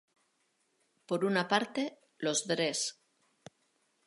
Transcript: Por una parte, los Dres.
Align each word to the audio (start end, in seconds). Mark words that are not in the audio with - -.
Por 1.05 1.23
una 1.23 1.47
parte, 1.47 1.99
los 2.23 2.47
Dres. 2.47 2.79